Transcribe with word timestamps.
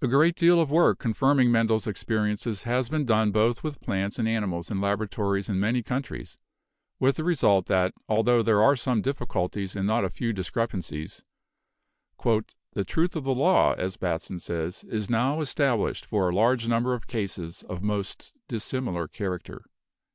A 0.00 0.08
great 0.08 0.34
deal 0.34 0.58
of 0.62 0.70
work 0.70 0.98
confirming 0.98 1.52
Mendel's 1.52 1.86
experiences 1.86 2.62
has 2.62 2.88
been 2.88 3.04
done 3.04 3.32
both 3.32 3.62
with 3.62 3.82
plants 3.82 4.18
and 4.18 4.26
animals 4.26 4.70
in 4.70 4.78
laborato 4.78 5.30
ries 5.30 5.50
in 5.50 5.60
many 5.60 5.82
countries, 5.82 6.38
with 6.98 7.16
the 7.16 7.24
result 7.24 7.66
that 7.66 7.92
altho 8.08 8.42
there 8.42 8.62
are 8.62 8.76
some 8.76 9.02
difficulties 9.02 9.76
and 9.76 9.86
not 9.86 10.06
a 10.06 10.08
few 10.08 10.32
discrepancies, 10.32 11.22
"the 12.24 12.84
truth 12.86 13.14
of 13.14 13.24
the 13.24 13.34
law," 13.34 13.74
as 13.74 13.98
Bateson 13.98 14.38
says, 14.38 14.84
"is 14.84 15.10
now 15.10 15.42
established 15.42 16.06
for 16.06 16.30
a 16.30 16.34
large 16.34 16.66
number 16.66 16.94
of 16.94 17.06
cases 17.06 17.62
of 17.64 17.82
most 17.82 18.32
dissimilar 18.48 19.06
character." 19.06 19.66